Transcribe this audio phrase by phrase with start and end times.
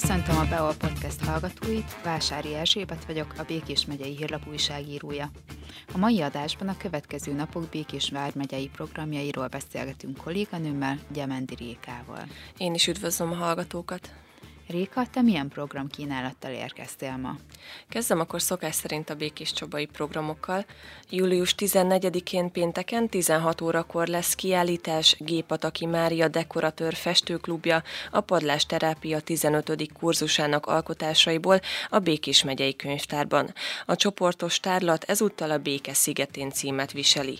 [0.00, 5.30] Köszöntöm a Beol Podcast hallgatóit, Vásári Erzsébet vagyok, a Békés megyei hírlap újságírója.
[5.92, 12.26] A mai adásban a következő napok Békés vármegyei programjairól beszélgetünk kolléganőmmel, Gyemendi Rékával.
[12.56, 14.23] Én is üdvözlöm a hallgatókat!
[14.68, 17.36] Réka, te milyen program kínálattal érkeztél ma?
[17.88, 20.64] Kezdem akkor szokás szerint a Békés Csabai programokkal.
[21.10, 29.92] Július 14-én pénteken 16 órakor lesz kiállítás Gépataki Mária Dekoratőr Festőklubja a Padlás Terápia 15.
[29.98, 33.54] kurzusának alkotásaiból a Békés megyei könyvtárban.
[33.86, 37.38] A csoportos tárlat ezúttal a Béke szigetén címet viseli.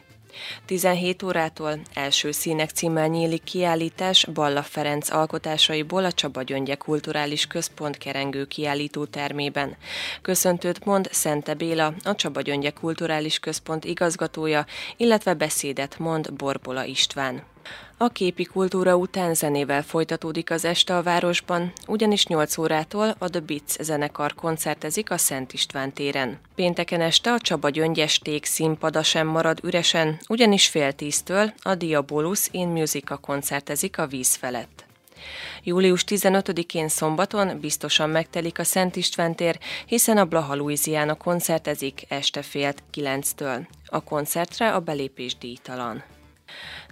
[0.67, 7.99] 17 órától első színek címmel nyílik kiállítás Balla Ferenc alkotásaiból a Csaba Gyöngye Kulturális Központ
[7.99, 9.77] kerengő kiállító termében.
[10.23, 14.67] Köszöntőt mond Szente Béla, a Csaba Gyöngye Kulturális Központ igazgatója,
[14.97, 17.54] illetve beszédet mond Borbola István.
[17.97, 23.41] A képi kultúra után zenével folytatódik az este a városban, ugyanis 8 órától a The
[23.41, 26.39] Beats zenekar koncertezik a Szent István téren.
[26.55, 32.69] Pénteken este a Csaba Gyöngyesték színpada sem marad üresen, ugyanis fél tíztől a Diabolus in
[32.69, 34.85] Musica koncertezik a víz felett.
[35.63, 42.43] Július 15-én szombaton biztosan megtelik a Szent István tér, hiszen a Blaha Louisiana koncertezik este
[42.43, 43.67] fél kilenctől.
[43.87, 46.03] A koncertre a belépés díjtalan.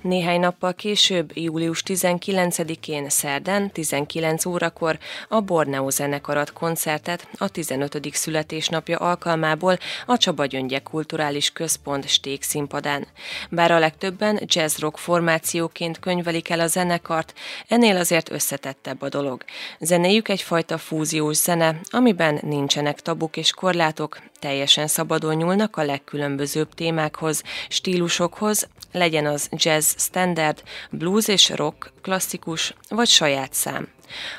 [0.03, 8.08] Néhány nappal később, július 19-én szerdán 19 órakor a Borneo zenekarat koncertet a 15.
[8.12, 13.06] születésnapja alkalmából a Csaba Gyöngye Kulturális Központ sték színpadán.
[13.50, 17.34] Bár a legtöbben jazz-rock formációként könyvelik el a zenekart,
[17.69, 19.45] ennél azért összetettebb a dolog.
[19.80, 27.42] Zenéjük egyfajta fúziós zene, amiben nincsenek tabuk és korlátok, teljesen szabadon nyúlnak a legkülönbözőbb témákhoz,
[27.69, 33.88] stílusokhoz, legyen az jazz standard, blues és rock, klasszikus vagy saját szám.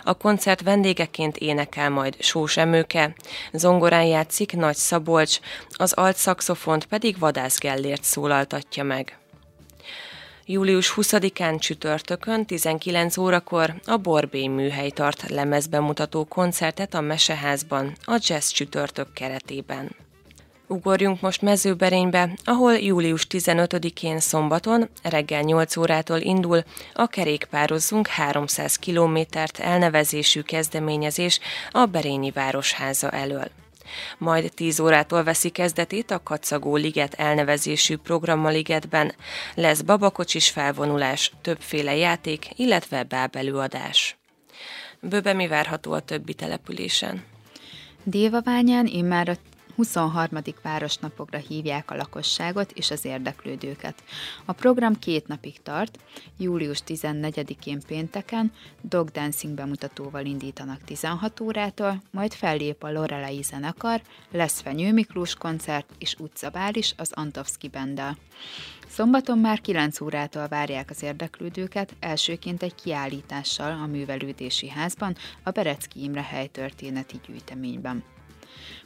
[0.03, 3.15] A koncert vendégeként énekel majd Sós Emőke,
[3.51, 5.39] zongorán játszik Nagy Szabolcs,
[5.69, 9.17] az alt szaxofont pedig Vadász Gellért szólaltatja meg.
[10.45, 18.47] Július 20-án csütörtökön 19 órakor a Borbély műhely tart lemezbemutató koncertet a Meseházban a Jazz
[18.47, 20.02] csütörtök keretében.
[20.67, 26.63] Ugorjunk most mezőberénybe, ahol július 15-én szombaton reggel 8 órától indul
[26.93, 31.39] a kerékpározzunk 300 kilométert elnevezésű kezdeményezés
[31.71, 33.47] a Berényi Városháza elől.
[34.17, 38.47] Majd 10 órától veszi kezdetét a Kacagó Liget elnevezésű program.
[39.55, 44.17] Lesz babakocsis felvonulás, többféle játék, illetve bábelőadás.
[44.99, 47.23] Bőbe mi várható a többi településen?
[48.03, 49.35] Dévaványán immár a
[49.75, 50.41] 23.
[50.61, 54.03] városnapokra hívják a lakosságot és az érdeklődőket.
[54.45, 55.99] A program két napig tart,
[56.37, 58.51] július 14-én pénteken
[58.81, 64.01] dog dancing bemutatóval indítanak 16 órától, majd fellép a Lorelei zenekar,
[64.31, 68.17] lesz Fenyő Miklós koncert és utcabális az Antovski Bendel.
[68.87, 76.03] Szombaton már 9 órától várják az érdeklődőket, elsőként egy kiállítással a Művelődési Házban, a Berecki
[76.03, 78.03] Imre helytörténeti gyűjteményben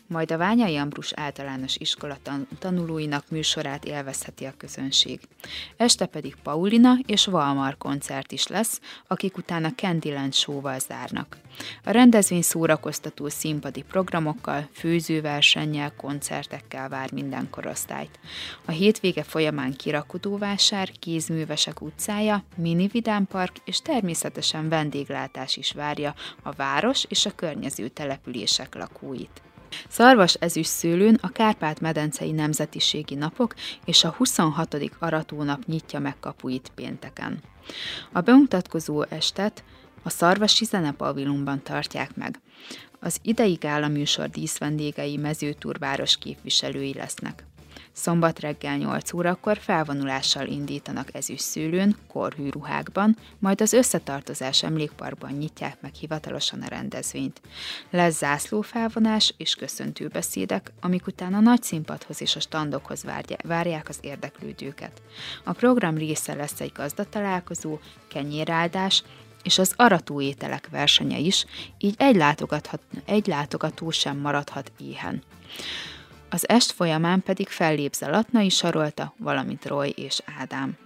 [0.08, 2.18] majd a Ványai Ambrus általános iskola
[2.60, 5.20] tanulóinak műsorát élvezheti a közönség.
[5.78, 11.38] Este pedig Paulina és Valmar koncert is lesz, akik utána Candyland show zárnak.
[11.84, 18.20] A rendezvény szórakoztató színpadi programokkal, főzőversennyel, koncertekkel vár minden korosztályt.
[18.66, 27.06] A hétvége folyamán kirakodóvásár, kézművesek utcája, mini vidámpark és természetesen vendéglátás is várja a város
[27.10, 29.42] és a környező települések lakóit.
[29.90, 33.54] Szarvas ezüst szőlőn a Kárpát-medencei Nemzetiségi Napok
[33.86, 34.78] és a 26.
[35.00, 37.40] aratónap nyitja meg kapuit pénteken.
[38.12, 39.64] A bemutatkozó estet
[40.04, 42.40] a Szarvasi Zenepavilonban tartják meg.
[43.00, 47.47] Az idei gála műsor díszvendégei mezőturváros képviselői lesznek.
[48.00, 55.94] Szombat reggel 8 órakor felvonulással indítanak ezüstszőlőn, korhű ruhákban, majd az összetartozás emlékparkban nyitják meg
[55.94, 57.42] hivatalosan a rendezvényt.
[57.90, 63.06] Lesz zászlófelvonás és köszöntőbeszédek, amik után a nagy színpadhoz és a standokhoz
[63.44, 65.02] várják az érdeklődőket.
[65.44, 69.04] A program része lesz egy gazdatalálkozó, kenyéráldás,
[69.44, 71.46] és az arató ételek versenye is,
[71.78, 75.24] így egy, látogathat, egy látogató sem maradhat éhen.
[76.30, 80.78] Az est folyamán pedig fellép Zalatnai Sarolta, valamint Roy és Ádám.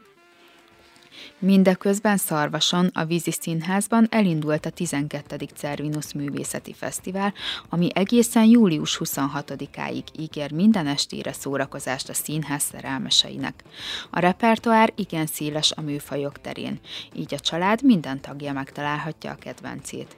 [1.39, 5.37] Mindeközben Szarvason, a Vízi Színházban elindult a 12.
[5.55, 7.33] Cervinus Művészeti Fesztivál,
[7.69, 13.63] ami egészen július 26-áig ígér minden estére szórakozást a színház szerelmeseinek.
[14.09, 16.79] A repertoár igen széles a műfajok terén,
[17.13, 20.15] így a család minden tagja megtalálhatja a kedvencét.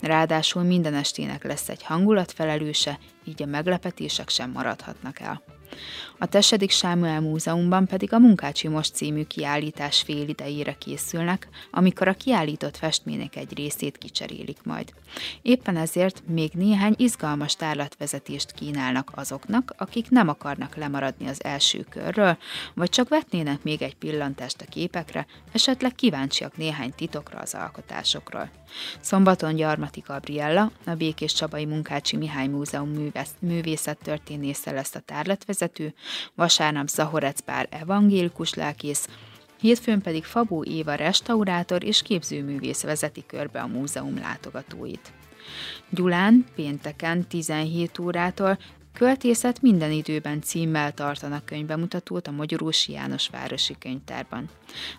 [0.00, 5.42] Ráadásul minden estének lesz egy hangulatfelelőse, így a meglepetések sem maradhatnak el.
[6.18, 12.14] A Tesedik Sámuel Múzeumban pedig a Munkácsi Most című kiállítás fél idejére készülnek, amikor a
[12.14, 14.92] kiállított festmények egy részét kicserélik majd.
[15.42, 22.38] Éppen ezért még néhány izgalmas tárlatvezetést kínálnak azoknak, akik nem akarnak lemaradni az első körről,
[22.74, 28.50] vagy csak vetnének még egy pillantást a képekre, esetleg kíváncsiak néhány titokra az alkotásokról.
[29.00, 35.94] Szombaton Gyarmati Gabriella, a Békés Csabai Munkácsi Mihály Múzeum művész, művészettörténésze lesz a tárlatvezető,
[36.34, 39.08] vasárnap Zahorec Pár evangélikus lelkész,
[39.60, 45.12] hétfőn pedig Fabó Éva restaurátor és képzőművész vezeti körbe a múzeum látogatóit.
[45.90, 48.58] Gyulán pénteken 17 órától
[49.00, 54.48] Költészet minden időben címmel tartanak könyvbemutatót a Magyarósi János Városi Könyvtárban.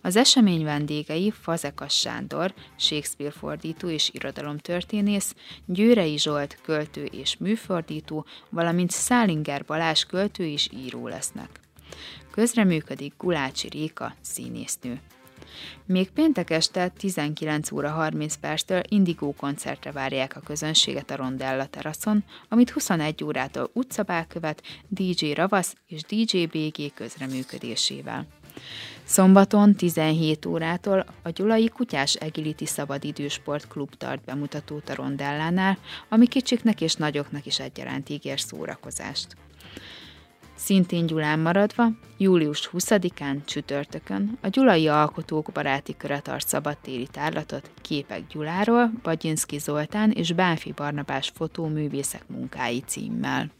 [0.02, 8.92] Az esemény vendégei Fazekas Sándor, Shakespeare fordító és irodalomtörténész, Győrei Zsolt költő és műfordító, valamint
[8.92, 11.60] Szálinger Balázs költő és író lesznek.
[12.32, 15.00] Közreműködik Gulácsi Réka színésznő.
[15.86, 22.24] Még péntek este 19 óra 30 perctől Indigo koncertre várják a közönséget a Rondella teraszon,
[22.50, 28.28] amit 21 órától utcabál követ DJ Ravasz és DJ BG közreműködésével.
[29.04, 35.78] Szombaton 17 órától a Gyulai Kutyás Egiliti Szabadidős Klub tart bemutatót a Rondellánál,
[36.10, 39.36] ami kicsiknek és nagyoknak is egyaránt ígér szórakozást.
[40.56, 41.88] Szintén Gyulán maradva,
[42.18, 50.12] július 20-án csütörtökön a Gyulai Alkotók Baráti Köre tart szabadtéri tárlatot Képek Gyuláról, Bagyinszki Zoltán
[50.12, 53.52] és Bánfi Barnabás fotóművészek munkái címmel.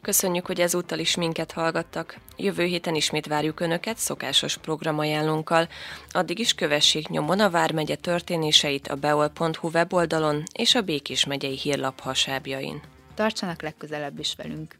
[0.00, 2.18] Köszönjük, hogy ezúttal is minket hallgattak.
[2.36, 5.68] Jövő héten ismét várjuk Önöket szokásos programajánlónkkal.
[6.10, 12.00] Addig is kövessék nyomon a Vármegye történéseit a beol.hu weboldalon és a Békés megyei hírlap
[12.00, 12.80] hasábjain.
[13.14, 14.78] Tartsanak legközelebb is velünk!